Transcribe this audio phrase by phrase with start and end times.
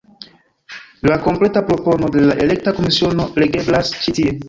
[1.09, 4.39] La kompleta propono de la elekta komisiono legeblas ĉi tie.